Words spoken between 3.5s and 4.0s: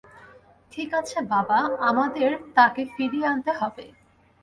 হবে।